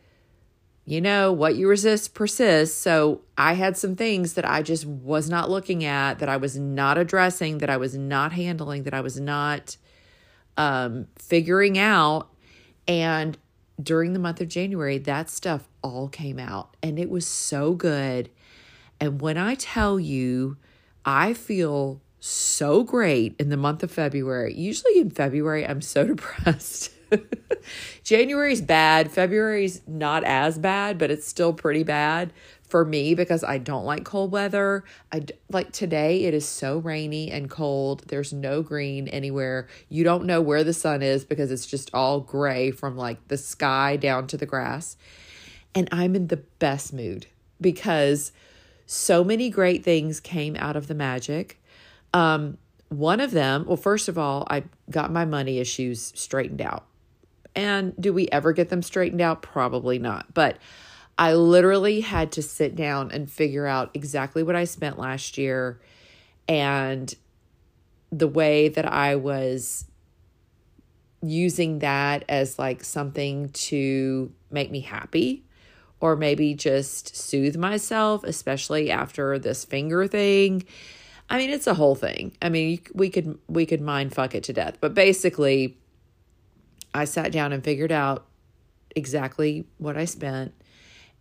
you 0.85 1.01
know, 1.01 1.33
what 1.33 1.55
you 1.55 1.69
resist 1.69 2.13
persists. 2.13 2.77
So 2.77 3.21
I 3.39 3.53
had 3.53 3.77
some 3.77 3.95
things 3.95 4.35
that 4.35 4.49
I 4.49 4.63
just 4.63 4.85
was 4.85 5.31
not 5.31 5.49
looking 5.49 5.85
at, 5.85 6.19
that 6.19 6.29
I 6.29 6.37
was 6.37 6.59
not 6.59 6.99
addressing, 6.99 7.59
that 7.59 7.71
I 7.71 7.77
was 7.77 7.97
not 7.97 8.33
handling, 8.33 8.83
that 8.83 8.95
I 8.95 9.01
was 9.01 9.21
not 9.21 9.77
um, 10.57 11.07
figuring 11.17 11.79
out. 11.79 12.31
And 12.89 13.39
during 13.81 14.13
the 14.13 14.19
month 14.19 14.41
of 14.41 14.49
January, 14.49 14.99
that 14.99 15.31
stuff 15.31 15.69
all 15.83 16.09
came 16.09 16.39
out 16.39 16.77
and 16.83 16.99
it 16.99 17.09
was 17.09 17.27
so 17.27 17.75
good. 17.75 18.29
And 18.99 19.21
when 19.21 19.39
I 19.39 19.55
tell 19.55 20.01
you, 20.01 20.57
I 21.05 21.35
feel 21.35 22.01
so 22.21 22.85
great 22.85 23.35
in 23.39 23.49
the 23.49 23.57
month 23.57 23.83
of 23.83 23.91
February. 23.91 24.55
Usually 24.55 24.99
in 24.99 25.11
February, 25.11 25.67
I'm 25.67 25.81
so 25.81 26.07
depressed. 26.07 26.91
January's 28.05 28.63
bad. 28.63 29.11
February's 29.11 29.83
not 29.87 30.25
as 30.25 30.59
bad, 30.59 30.99
but 30.99 31.11
it's 31.11 31.27
still 31.27 31.53
pretty 31.53 31.83
bad 31.83 32.33
for 32.63 32.85
me 32.87 33.15
because 33.15 33.45
I 33.45 33.59
don't 33.59 33.85
like 33.85 34.05
cold 34.05 34.33
weather. 34.33 34.85
I 35.13 35.27
like 35.51 35.73
today 35.73 36.25
it 36.25 36.33
is 36.33 36.49
so 36.49 36.79
rainy 36.79 37.31
and 37.31 37.51
cold. 37.51 38.05
There's 38.07 38.33
no 38.33 38.63
green 38.63 39.09
anywhere. 39.09 39.69
You 39.91 40.05
don't 40.05 40.25
know 40.25 40.41
where 40.41 40.65
the 40.65 40.73
sun 40.73 41.03
is 41.03 41.25
because 41.25 41.51
it's 41.51 41.67
just 41.67 41.91
all 41.93 42.21
gray 42.21 42.71
from 42.71 42.97
like 42.97 43.29
the 43.29 43.37
sky 43.37 43.97
down 43.97 44.27
to 44.29 44.39
the 44.39 44.47
grass. 44.47 44.97
And 45.75 45.89
I'm 45.93 46.15
in 46.15 46.29
the 46.29 46.39
best 46.39 46.95
mood 46.95 47.27
because 47.61 48.33
so 48.93 49.25
many 49.25 49.49
great 49.49 49.83
things 49.83 50.21
came 50.21 50.55
out 50.57 50.77
of 50.77 50.87
the 50.87 50.95
magic. 50.95 51.59
Um, 52.13 52.59
one 52.91 53.21
of 53.21 53.31
them, 53.31 53.65
well, 53.67 53.79
first 53.79 54.07
of 54.07 54.19
all, 54.19 54.47
I 54.51 54.65
got 54.91 55.11
my 55.11 55.25
money 55.25 55.59
issues 55.59 56.13
straightened 56.15 56.61
out. 56.61 56.85
And 57.57 57.95
do 57.99 58.13
we 58.13 58.29
ever 58.29 58.53
get 58.53 58.69
them 58.69 58.83
straightened 58.83 59.23
out? 59.23 59.41
Probably 59.41 59.99
not. 59.99 60.35
But 60.35 60.59
I 61.17 61.33
literally 61.33 62.03
had 62.03 62.33
to 62.33 62.43
sit 62.43 62.77
down 62.77 63.11
and 63.13 63.31
figure 63.31 63.67
out 63.67 63.91
exactly 63.95 64.43
what 64.43 64.57
I 64.57 64.65
spent 64.65 64.99
last 64.99 65.39
year 65.39 65.81
and 66.47 67.15
the 68.11 68.29
way 68.29 68.69
that 68.69 68.85
I 68.85 69.17
was 69.17 69.87
using 71.23 71.79
that 71.79 72.27
as 72.29 72.59
like 72.59 72.85
something 72.85 73.49
to 73.51 74.31
make 74.51 74.71
me 74.71 74.81
happy 74.81 75.47
or 76.03 76.17
maybe 76.17 76.53
just 76.53 77.15
soothe 77.17 77.57
myself, 77.57 78.25
especially 78.25 78.91
after 78.91 79.39
this 79.39 79.65
finger 79.65 80.09
thing. 80.09 80.65
I 81.31 81.39
mean, 81.39 81.49
it's 81.49 81.69
a 81.69 81.75
whole 81.75 81.95
thing. 81.95 82.37
I 82.43 82.49
mean, 82.49 82.81
we 82.93 83.09
could 83.09 83.39
we 83.49 83.65
could 83.65 83.81
mind 83.81 84.13
fuck 84.13 84.35
it 84.35 84.43
to 84.45 84.53
death, 84.53 84.79
but 84.81 84.95
basically 84.95 85.79
I 86.93 87.05
sat 87.05 87.31
down 87.31 87.53
and 87.53 87.65
figured 87.65 87.93
out 87.93 88.27
exactly 88.95 89.65
what 89.79 89.97
I 89.97 90.05
spent, 90.05 90.53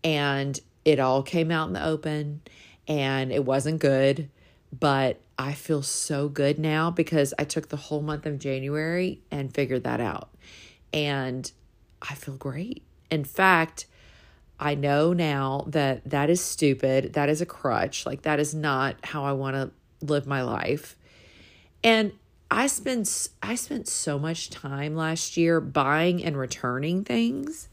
and 0.03 0.59
it 0.83 0.99
all 0.99 1.21
came 1.21 1.51
out 1.51 1.67
in 1.67 1.73
the 1.73 1.85
open, 1.85 2.41
and 2.87 3.31
it 3.31 3.45
wasn't 3.45 3.79
good, 3.79 4.29
but 4.77 5.21
I 5.37 5.53
feel 5.53 5.83
so 5.83 6.27
good 6.27 6.57
now 6.57 6.89
because 6.89 7.35
I 7.37 7.43
took 7.43 7.69
the 7.69 7.77
whole 7.77 8.01
month 8.01 8.25
of 8.25 8.39
January 8.39 9.21
and 9.29 9.53
figured 9.53 9.83
that 9.83 10.01
out. 10.01 10.29
And 10.91 11.49
I 12.01 12.15
feel 12.15 12.35
great. 12.35 12.83
In 13.11 13.23
fact, 13.23 13.85
I 14.61 14.75
know 14.75 15.11
now 15.11 15.65
that 15.67 16.07
that 16.09 16.29
is 16.29 16.39
stupid. 16.39 17.13
That 17.13 17.29
is 17.29 17.41
a 17.41 17.45
crutch. 17.47 18.05
Like, 18.05 18.21
that 18.21 18.39
is 18.39 18.53
not 18.53 18.95
how 19.03 19.25
I 19.25 19.31
want 19.31 19.55
to 19.55 19.71
live 20.05 20.27
my 20.27 20.43
life. 20.43 20.95
And 21.83 22.13
I 22.51 22.67
spent 22.67 23.29
I 23.41 23.55
spent 23.55 23.87
so 23.87 24.19
much 24.19 24.51
time 24.51 24.95
last 24.95 25.35
year 25.35 25.59
buying 25.59 26.23
and 26.23 26.37
returning 26.37 27.03
things 27.03 27.69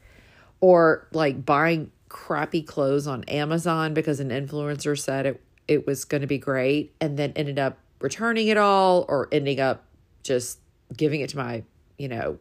or 0.60 1.06
like 1.12 1.44
buying 1.44 1.90
crappy 2.08 2.62
clothes 2.62 3.06
on 3.06 3.24
Amazon 3.24 3.92
because 3.92 4.18
an 4.18 4.30
influencer 4.30 4.98
said 4.98 5.26
it 5.26 5.42
it 5.66 5.86
was 5.86 6.06
going 6.06 6.22
to 6.22 6.26
be 6.26 6.38
great 6.38 6.94
and 7.00 7.18
then 7.18 7.32
ended 7.36 7.58
up 7.58 7.76
returning 8.00 8.48
it 8.48 8.56
all 8.56 9.04
or 9.08 9.28
ending 9.30 9.60
up 9.60 9.84
just 10.22 10.58
giving 10.96 11.20
it 11.20 11.30
to 11.30 11.36
my, 11.36 11.62
you 11.98 12.08
know, 12.08 12.38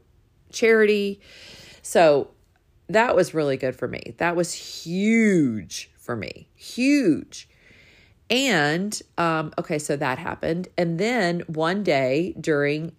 charity. 0.52 1.20
So 1.82 2.30
that 2.90 3.16
was 3.16 3.34
really 3.34 3.58
good 3.58 3.76
for 3.76 3.88
me. 3.88 4.16
That 4.18 4.36
was 4.36 4.54
huge 4.54 5.92
for 5.98 6.16
me. 6.16 6.48
Huge. 6.56 7.50
And 8.30 9.00
um, 9.18 9.54
okay, 9.58 9.80
so 9.80 9.96
that 9.96 10.20
happened. 10.20 10.68
And 10.78 11.00
then 11.00 11.42
one 11.48 11.84
day 11.84 12.36
during 12.40 12.94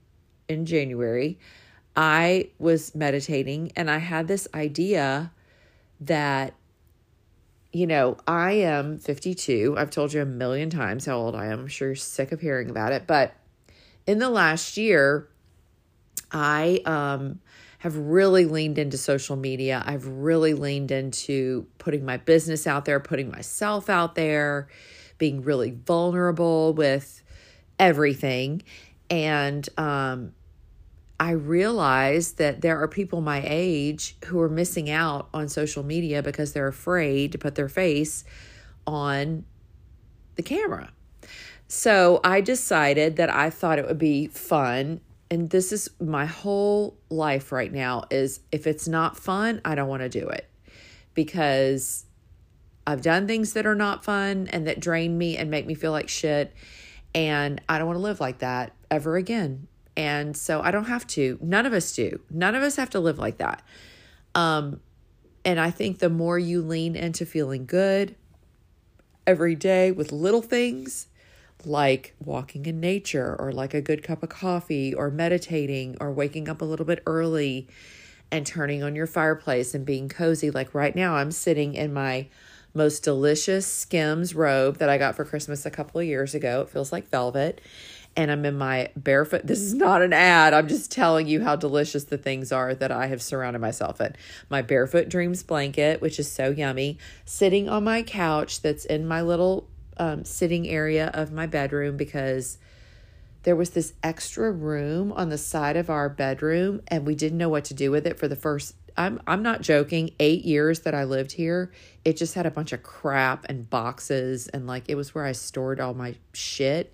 in 0.49 0.67
January, 0.67 1.39
I 1.97 2.51
was 2.59 2.95
meditating 2.95 3.73
and 3.77 3.91
I 3.91 3.99
had 3.99 4.29
this 4.29 4.49
idea 4.55 5.33
that, 6.01 6.55
you 7.73 7.87
know, 7.87 8.17
I 8.27 8.53
am 8.53 8.99
52. 8.99 9.75
I've 9.77 9.91
told 9.91 10.13
you 10.13 10.23
a 10.23 10.27
million 10.27 10.71
times 10.71 11.07
how 11.07 11.19
old 11.19 11.35
I 11.35 11.47
am. 11.47 11.61
I'm 11.61 11.69
sure 11.69 11.89
you're 11.89 11.97
sick 11.97 12.33
of 12.33 12.41
hearing 12.41 12.71
about 12.71 12.93
it. 12.93 13.07
But 13.07 13.35
in 14.07 14.19
the 14.19 14.31
last 14.31 14.77
year, 14.77 15.29
I 16.31 16.81
um, 16.85 17.41
have 17.79 17.97
really 17.97 18.45
leaned 18.45 18.79
into 18.79 18.99
social 18.99 19.37
media. 19.37 19.83
I've 19.87 20.07
really 20.07 20.55
leaned 20.55 20.91
into 20.91 21.67
putting 21.79 22.05
my 22.05 22.17
business 22.17 22.67
out 22.67 22.85
there, 22.85 22.99
putting 23.01 23.31
myself 23.31 23.89
out 23.89 24.15
there 24.15 24.69
being 25.19 25.43
really 25.43 25.71
vulnerable 25.71 26.73
with 26.73 27.23
everything. 27.79 28.63
And 29.11 29.69
um, 29.79 30.33
I 31.21 31.33
realized 31.33 32.39
that 32.39 32.61
there 32.61 32.81
are 32.81 32.89
people 32.89 33.21
my 33.21 33.43
age 33.45 34.17
who 34.27 34.41
are 34.41 34.49
missing 34.49 34.91
out 34.91 35.29
on 35.35 35.49
social 35.49 35.83
media 35.83 36.23
because 36.23 36.53
they're 36.53 36.69
afraid 36.69 37.33
to 37.33 37.39
put 37.39 37.57
their 37.57 37.69
face 37.69 38.25
on 38.87 39.45
the 40.37 40.43
camera. 40.43 40.93
So 41.67 42.21
I 42.25 42.41
decided 42.41 43.17
that 43.17 43.29
I 43.29 43.51
thought 43.51 43.79
it 43.79 43.87
would 43.87 43.99
be 43.99 44.29
fun 44.29 45.01
and 45.31 45.51
this 45.51 45.73
is 45.73 45.91
my 46.01 46.27
whole 46.27 46.97
life 47.11 47.53
right 47.53 47.73
now 47.73 48.05
is 48.11 48.41
if 48.51 48.67
it's 48.67 48.89
not 48.89 49.17
fun, 49.17 49.61
I 49.65 49.75
don't 49.75 49.89
want 49.89 50.03
to 50.03 50.09
do 50.09 50.27
it 50.29 50.49
because 51.15 52.07
I've 52.87 53.03
done 53.03 53.27
things 53.27 53.53
that 53.53 53.67
are 53.67 53.75
not 53.75 54.05
fun 54.05 54.49
and 54.51 54.67
that 54.67 54.81
drain 54.81 55.19
me 55.19 55.37
and 55.37 55.51
make 55.51 55.67
me 55.67 55.75
feel 55.75 55.93
like 55.93 56.09
shit. 56.09 56.55
And 57.15 57.61
I 57.69 57.79
don't 57.79 57.87
want 57.87 57.99
to 57.99 58.03
live 58.03 58.21
like 58.21 58.39
that 58.39 58.73
ever 58.91 59.17
again. 59.17 59.67
And 59.97 60.35
so 60.37 60.63
I 60.63 60.71
don't 60.71 60.85
have 60.85 61.07
to. 61.09 61.39
None 61.43 61.67
of 61.67 61.73
us 61.75 61.95
do. 61.95 62.21
None 62.31 62.55
of 62.55 62.63
us 62.63 62.77
have 62.77 62.91
to 62.91 63.01
live 63.01 63.19
like 63.19 63.39
that. 63.39 63.63
Um, 64.35 64.81
and 65.45 65.61
I 65.61 65.71
think 65.71 65.99
the 65.99 66.09
more 66.09 66.39
you 66.39 66.63
lean 66.63 66.97
into 66.97 67.27
feeling 67.27 67.67
good 67.67 68.15
every 69.27 69.55
day 69.55 69.91
with 69.91 70.11
little 70.13 70.41
things 70.41 71.08
like 71.65 72.15
walking 72.25 72.67
in 72.67 72.81
nature 72.81 73.37
or 73.39 73.53
like 73.53 73.75
a 73.75 73.81
good 73.81 74.03
cup 74.03 74.23
of 74.23 74.29
coffee 74.29 74.95
or 74.95 75.11
meditating 75.11 75.97
or 76.01 76.13
waking 76.13 76.49
up 76.49 76.63
a 76.63 76.65
little 76.65 76.87
bit 76.87 77.03
early 77.07 77.69
and 78.31 78.47
turning 78.47 78.83
on 78.83 78.95
your 78.95 79.07
fireplace 79.07 79.75
and 79.75 79.85
being 79.85 80.09
cozy. 80.09 80.51
Like 80.51 80.75
right 80.75 80.95
now, 80.95 81.15
I'm 81.15 81.33
sitting 81.33 81.75
in 81.75 81.93
my 81.93 82.29
most 82.75 83.03
delicious 83.03 83.67
Skims 83.67 84.35
robe 84.35 84.79
that 84.79 84.89
I 84.89 84.99
got 84.99 85.17
for 85.17 85.25
Christmas 85.25 85.67
a 85.67 85.71
couple 85.71 86.01
of 86.01 86.07
years 86.07 86.35
ago. 86.35 86.61
It 86.63 86.69
feels 86.69 86.93
like 86.93 87.09
velvet. 87.09 87.61
And 88.17 88.31
I'm 88.33 88.45
in 88.45 88.59
my 88.59 88.91
barefoot. 88.97 89.47
This 89.47 89.61
is 89.61 89.75
not 89.75 90.03
an 90.03 90.13
ad. 90.13 90.53
I'm 90.53 90.67
just 90.67 90.91
telling 90.91 91.29
you 91.29 91.43
how 91.43 91.55
delicious 91.55 92.05
the 92.05 92.19
things 92.19 92.51
are 92.51 92.75
that 92.75 92.91
I 92.91 93.07
have 93.07 93.23
surrounded 93.23 93.61
myself 93.61 94.01
in. 94.01 94.17
My 94.51 94.61
barefoot 94.61 95.09
dreams 95.09 95.43
blanket, 95.43 96.01
which 96.01 96.19
is 96.19 96.31
so 96.31 96.51
yummy, 96.51 96.99
sitting 97.25 97.69
on 97.69 97.85
my 97.85 98.03
couch 98.03 98.61
that's 98.61 98.85
in 98.85 99.07
my 99.07 99.23
little 99.23 99.69
um, 99.99 100.25
sitting 100.25 100.69
area 100.69 101.11
of 101.15 101.33
my 101.33 101.47
bedroom 101.47 101.97
because 101.97 102.59
there 103.43 103.57
was 103.57 103.71
this 103.71 103.95
extra 104.03 104.51
room 104.51 105.13
on 105.13 105.29
the 105.29 105.39
side 105.39 105.77
of 105.77 105.89
our 105.89 106.09
bedroom 106.09 106.83
and 106.89 107.07
we 107.07 107.15
didn't 107.15 107.39
know 107.39 107.49
what 107.49 107.65
to 107.65 107.75
do 107.75 107.91
with 107.91 108.07
it 108.07 108.19
for 108.19 108.29
the 108.29 108.37
first 108.37 108.75
I'm 108.97 109.23
I'm 109.29 109.43
not 109.43 109.63
joking. 109.63 110.11
8 110.19 110.45
years 110.45 110.81
that 110.81 110.95
I 110.95 111.05
lived 111.05 111.33
here, 111.33 111.71
it 112.05 112.17
just 112.17 112.35
had 112.35 112.47
a 112.47 112.51
bunch 112.51 112.73
of 112.73 112.83
crap 112.83 113.47
and 113.49 113.71
boxes 113.71 114.49
and 114.49 114.67
like 114.67 114.85
it 114.89 114.97
was 114.97 115.15
where 115.15 115.25
I 115.25 115.33
stored 115.33 115.81
all 115.81 115.95
my 115.95 116.17
shit. 116.33 116.93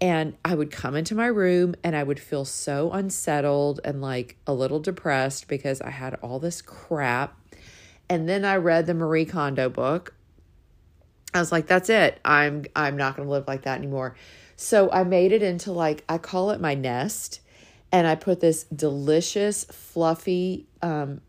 And 0.00 0.36
I 0.44 0.54
would 0.54 0.70
come 0.70 0.96
into 0.96 1.14
my 1.14 1.26
room 1.26 1.74
and 1.84 1.94
I 1.94 2.02
would 2.02 2.18
feel 2.18 2.44
so 2.44 2.90
unsettled 2.92 3.80
and 3.84 4.00
like 4.00 4.36
a 4.46 4.54
little 4.54 4.80
depressed 4.80 5.48
because 5.48 5.80
I 5.80 5.90
had 5.90 6.14
all 6.22 6.38
this 6.38 6.62
crap. 6.62 7.36
And 8.08 8.28
then 8.28 8.44
I 8.44 8.56
read 8.56 8.86
the 8.86 8.94
Marie 8.94 9.24
Kondo 9.24 9.68
book 9.68 10.14
I 11.34 11.38
was 11.38 11.52
like, 11.52 11.66
that's 11.66 11.88
it. 11.88 12.20
I'm 12.24 12.64
I'm 12.76 12.96
not 12.96 13.16
going 13.16 13.26
to 13.26 13.32
live 13.32 13.48
like 13.48 13.62
that 13.62 13.78
anymore. 13.78 14.16
So 14.56 14.90
I 14.90 15.04
made 15.04 15.32
it 15.32 15.42
into 15.42 15.72
like 15.72 16.04
I 16.08 16.18
call 16.18 16.50
it 16.50 16.60
my 16.60 16.74
nest 16.74 17.40
and 17.90 18.06
I 18.06 18.14
put 18.14 18.40
this 18.40 18.64
delicious 18.64 19.64
fluffy 19.64 20.66
um 20.82 21.20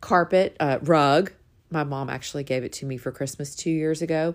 carpet 0.00 0.56
uh 0.60 0.78
rug. 0.82 1.32
My 1.70 1.84
mom 1.84 2.10
actually 2.10 2.44
gave 2.44 2.64
it 2.64 2.72
to 2.74 2.86
me 2.86 2.96
for 2.96 3.10
Christmas 3.10 3.54
2 3.56 3.70
years 3.70 4.02
ago. 4.02 4.34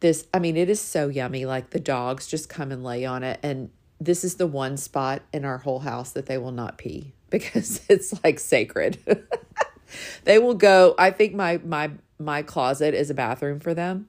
This 0.00 0.26
I 0.34 0.40
mean 0.40 0.56
it 0.56 0.68
is 0.68 0.80
so 0.80 1.08
yummy 1.08 1.46
like 1.46 1.70
the 1.70 1.80
dogs 1.80 2.26
just 2.26 2.48
come 2.48 2.72
and 2.72 2.82
lay 2.82 3.04
on 3.04 3.22
it 3.22 3.38
and 3.42 3.70
this 4.00 4.24
is 4.24 4.36
the 4.36 4.46
one 4.46 4.78
spot 4.78 5.22
in 5.32 5.44
our 5.44 5.58
whole 5.58 5.80
house 5.80 6.12
that 6.12 6.26
they 6.26 6.38
will 6.38 6.52
not 6.52 6.78
pee 6.78 7.12
because 7.30 7.82
it's 7.88 8.12
like 8.24 8.40
sacred. 8.40 8.98
they 10.24 10.38
will 10.38 10.54
go 10.54 10.94
I 10.98 11.12
think 11.12 11.34
my 11.34 11.58
my 11.64 11.92
my 12.20 12.42
closet 12.42 12.94
is 12.94 13.10
a 13.10 13.14
bathroom 13.14 13.60
for 13.60 13.74
them. 13.74 14.08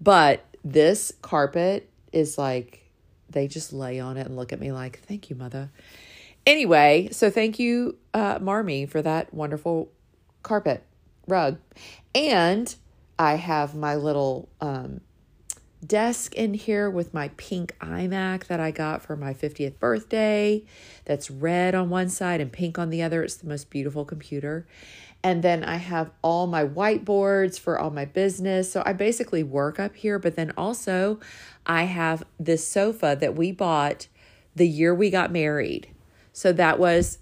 But 0.00 0.44
this 0.64 1.12
carpet 1.22 1.90
is 2.12 2.38
like, 2.38 2.88
they 3.28 3.48
just 3.48 3.72
lay 3.72 4.00
on 4.00 4.16
it 4.16 4.26
and 4.26 4.36
look 4.36 4.52
at 4.52 4.60
me 4.60 4.72
like, 4.72 5.00
thank 5.00 5.28
you, 5.28 5.36
mother. 5.36 5.70
Anyway, 6.46 7.08
so 7.12 7.30
thank 7.30 7.58
you, 7.58 7.96
uh, 8.14 8.38
Marmy, 8.40 8.86
for 8.86 9.02
that 9.02 9.34
wonderful 9.34 9.90
carpet 10.42 10.82
rug. 11.26 11.58
And 12.14 12.74
I 13.18 13.34
have 13.34 13.74
my 13.74 13.96
little 13.96 14.48
um, 14.60 15.02
desk 15.86 16.34
in 16.34 16.54
here 16.54 16.88
with 16.90 17.14
my 17.14 17.28
pink 17.36 17.76
iMac 17.80 18.46
that 18.46 18.60
I 18.60 18.70
got 18.70 19.02
for 19.02 19.16
my 19.16 19.34
50th 19.34 19.78
birthday. 19.78 20.64
That's 21.04 21.30
red 21.30 21.74
on 21.74 21.90
one 21.90 22.08
side 22.08 22.40
and 22.40 22.52
pink 22.52 22.78
on 22.78 22.90
the 22.90 23.02
other. 23.02 23.22
It's 23.22 23.36
the 23.36 23.48
most 23.48 23.70
beautiful 23.70 24.04
computer. 24.04 24.66
And 25.28 25.42
then 25.42 25.62
I 25.62 25.76
have 25.76 26.10
all 26.22 26.46
my 26.46 26.64
whiteboards 26.64 27.60
for 27.60 27.78
all 27.78 27.90
my 27.90 28.06
business. 28.06 28.72
So 28.72 28.82
I 28.86 28.94
basically 28.94 29.42
work 29.42 29.78
up 29.78 29.94
here, 29.94 30.18
but 30.18 30.36
then 30.36 30.54
also 30.56 31.20
I 31.66 31.82
have 31.82 32.24
this 32.40 32.66
sofa 32.66 33.14
that 33.20 33.34
we 33.34 33.52
bought 33.52 34.08
the 34.56 34.66
year 34.66 34.94
we 34.94 35.10
got 35.10 35.30
married. 35.30 35.90
So 36.32 36.50
that 36.54 36.78
was 36.78 37.18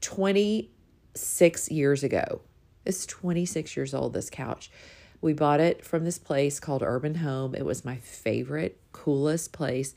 26 0.00 1.70
years 1.70 2.02
ago. 2.02 2.40
It's 2.84 3.06
26 3.06 3.76
years 3.76 3.94
old, 3.94 4.14
this 4.14 4.30
couch. 4.30 4.68
We 5.20 5.32
bought 5.32 5.60
it 5.60 5.84
from 5.84 6.04
this 6.04 6.18
place 6.18 6.58
called 6.58 6.82
Urban 6.82 7.14
Home. 7.14 7.54
It 7.54 7.64
was 7.64 7.84
my 7.84 7.98
favorite, 7.98 8.80
coolest 8.90 9.52
place. 9.52 9.94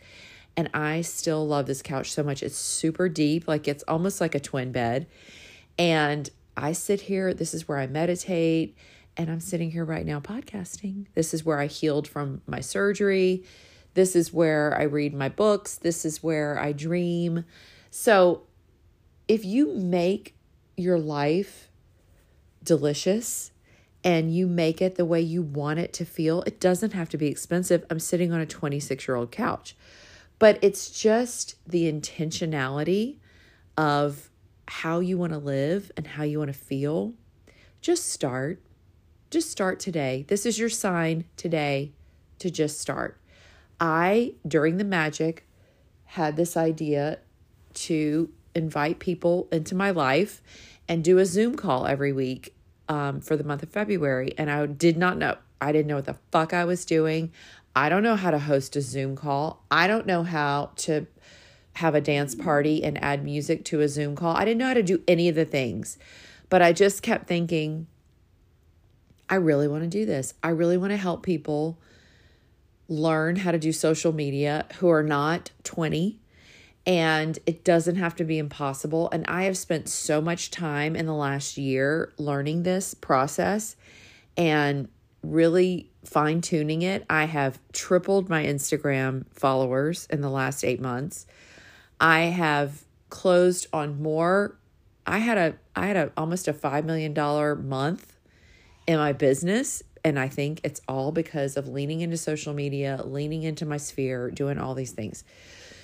And 0.55 0.69
I 0.75 1.01
still 1.01 1.48
love 1.48 1.65
this 1.65 1.81
couch 1.81 2.12
so 2.12 2.21
much. 2.21 2.43
It's 2.43 2.55
super 2.55 3.10
deep, 3.10 3.48
like 3.48 3.67
it's 3.67 3.83
almost 3.88 4.21
like 4.21 4.36
a 4.36 4.39
twin 4.39 4.71
bed. 4.71 5.07
And 5.79 6.29
I 6.55 6.74
sit 6.74 7.01
here, 7.01 7.34
this 7.34 7.53
is 7.53 7.67
where 7.67 7.77
I 7.77 7.88
meditate, 7.88 8.75
and 9.17 9.29
I'm 9.29 9.39
sitting 9.39 9.72
here 9.72 9.86
right 9.86 10.05
now 10.05 10.20
podcasting. 10.20 11.08
This 11.15 11.34
is 11.34 11.46
where 11.46 11.60
I 11.60 11.67
healed 11.67 12.08
from 12.08 12.41
my 12.46 12.60
surgery. 12.60 13.43
This 13.93 14.15
is 14.15 14.34
where 14.34 14.77
I 14.77 14.84
read 14.84 15.13
my 15.13 15.29
books. 15.29 15.75
This 15.75 16.05
is 16.05 16.24
where 16.24 16.58
I 16.60 16.72
dream. 16.72 17.46
So, 17.89 18.43
if 19.27 19.46
you 19.46 19.74
make 19.75 20.36
your 20.75 21.00
life 21.00 21.70
delicious 22.63 23.51
and 24.03 24.34
you 24.34 24.48
make 24.48 24.81
it 24.81 24.96
the 24.96 25.05
way 25.05 25.22
you 25.22 25.41
want 25.41 25.79
it 25.79 25.93
to 25.93 26.05
feel, 26.05 26.41
it 26.43 26.60
doesn't 26.60 26.93
have 26.93 27.10
to 27.10 27.17
be 27.17 27.27
expensive. 27.27 27.86
I'm 27.89 28.00
sitting 28.00 28.31
on 28.34 28.41
a 28.41 28.46
26 28.46 29.08
year 29.08 29.15
old 29.15 29.31
couch, 29.31 29.75
but 30.39 30.58
it's 30.62 30.89
just 30.89 31.55
the 31.67 31.91
intentionality 31.91 33.17
of 33.77 34.30
how 34.71 35.01
you 35.01 35.17
want 35.17 35.33
to 35.33 35.37
live 35.37 35.91
and 35.97 36.07
how 36.07 36.23
you 36.23 36.39
want 36.39 36.47
to 36.47 36.57
feel, 36.57 37.13
just 37.81 38.09
start. 38.09 38.61
Just 39.29 39.51
start 39.51 39.81
today. 39.81 40.23
This 40.29 40.45
is 40.45 40.57
your 40.57 40.69
sign 40.69 41.25
today 41.35 41.91
to 42.39 42.49
just 42.49 42.79
start. 42.79 43.19
I, 43.81 44.35
during 44.47 44.77
the 44.77 44.85
magic, 44.85 45.45
had 46.05 46.37
this 46.37 46.55
idea 46.55 47.19
to 47.73 48.29
invite 48.55 48.99
people 48.99 49.49
into 49.51 49.75
my 49.75 49.91
life 49.91 50.41
and 50.87 51.03
do 51.03 51.17
a 51.17 51.25
Zoom 51.25 51.55
call 51.55 51.85
every 51.85 52.13
week 52.13 52.55
um, 52.87 53.19
for 53.19 53.35
the 53.35 53.43
month 53.43 53.63
of 53.63 53.69
February. 53.69 54.33
And 54.37 54.49
I 54.49 54.65
did 54.67 54.97
not 54.97 55.17
know. 55.17 55.35
I 55.59 55.73
didn't 55.73 55.87
know 55.87 55.97
what 55.97 56.05
the 56.05 56.17
fuck 56.31 56.53
I 56.53 56.63
was 56.63 56.85
doing. 56.85 57.34
I 57.75 57.89
don't 57.89 58.03
know 58.03 58.15
how 58.15 58.31
to 58.31 58.39
host 58.39 58.77
a 58.77 58.81
Zoom 58.81 59.17
call. 59.17 59.65
I 59.69 59.88
don't 59.88 60.05
know 60.05 60.23
how 60.23 60.71
to 60.77 61.07
have 61.75 61.95
a 61.95 62.01
dance 62.01 62.36
party 62.36 62.84
and 62.84 63.01
add 63.03 63.23
music 63.23 63.63
to 63.65 63.81
a 63.81 63.88
Zoom 63.88 64.15
call. 64.15 64.36
I 64.36 64.45
didn't 64.45 64.57
know 64.57 64.67
how 64.67 64.73
to 64.73 64.84
do 64.84 65.01
any 65.07 65.29
of 65.29 65.36
the 65.36 65.45
things, 65.45 65.97
but 66.49 66.62
I 66.62 66.73
just 66.73 67.01
kept 67.01 67.27
thinking, 67.27 67.88
I 69.29 69.36
really 69.36 69.67
want 69.67 69.84
to 69.84 69.89
do 69.89 70.05
this. 70.05 70.34
I 70.43 70.49
really 70.49 70.77
want 70.77 70.91
to 70.91 70.97
help 70.97 71.23
people 71.23 71.79
learn 72.89 73.38
how 73.38 73.51
to 73.51 73.57
do 73.57 73.71
social 73.71 74.12
media 74.12 74.65
who 74.79 74.89
are 74.89 75.03
not 75.03 75.51
20 75.63 76.19
and 76.86 77.38
it 77.45 77.63
doesn't 77.63 77.95
have 77.95 78.15
to 78.15 78.23
be 78.23 78.38
impossible. 78.38 79.10
And 79.12 79.25
I 79.27 79.43
have 79.43 79.57
spent 79.57 79.88
so 79.88 80.19
much 80.19 80.51
time 80.51 80.95
in 80.95 81.05
the 81.05 81.13
last 81.13 81.57
year 81.57 82.12
learning 82.17 82.63
this 82.63 82.93
process 82.93 83.75
and 84.36 84.89
really 85.23 85.91
fine 86.03 86.41
tuning 86.41 86.81
it. 86.81 87.05
I 87.10 87.25
have 87.25 87.60
tripled 87.71 88.29
my 88.29 88.43
Instagram 88.43 89.25
followers 89.31 90.07
in 90.10 90.21
the 90.21 90.29
last 90.29 90.63
eight 90.63 90.81
months. 90.81 91.27
I 92.01 92.21
have 92.21 92.83
closed 93.09 93.67
on 93.71 94.01
more. 94.01 94.57
I 95.05 95.19
had 95.19 95.37
a 95.37 95.55
I 95.75 95.87
had 95.87 95.95
a 95.95 96.11
almost 96.17 96.47
a 96.47 96.53
5 96.53 96.83
million 96.83 97.13
dollar 97.13 97.55
month 97.55 98.17
in 98.87 98.97
my 98.97 99.13
business 99.13 99.83
and 100.03 100.17
I 100.19 100.27
think 100.27 100.61
it's 100.63 100.81
all 100.87 101.11
because 101.11 101.57
of 101.57 101.67
leaning 101.67 102.01
into 102.01 102.17
social 102.17 102.53
media, 102.53 103.01
leaning 103.05 103.43
into 103.43 103.65
my 103.65 103.77
sphere, 103.77 104.31
doing 104.31 104.57
all 104.57 104.73
these 104.73 104.91
things. 104.91 105.23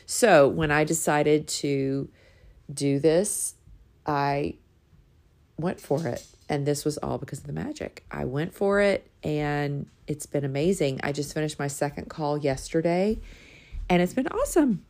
So, 0.07 0.47
when 0.47 0.71
I 0.71 0.83
decided 0.85 1.47
to 1.49 2.09
do 2.73 2.99
this, 2.99 3.53
I 4.05 4.55
went 5.57 5.79
for 5.79 6.07
it. 6.07 6.25
And 6.49 6.65
this 6.65 6.85
was 6.85 6.97
all 6.97 7.17
because 7.17 7.39
of 7.39 7.47
the 7.47 7.53
magic. 7.53 8.05
I 8.09 8.25
went 8.25 8.53
for 8.53 8.79
it 8.79 9.07
and 9.21 9.87
it's 10.07 10.25
been 10.25 10.45
amazing. 10.45 11.01
I 11.03 11.11
just 11.11 11.33
finished 11.33 11.59
my 11.59 11.67
second 11.67 12.09
call 12.09 12.37
yesterday 12.37 13.19
and 13.89 14.01
it's 14.01 14.13
been 14.13 14.27
awesome. 14.29 14.85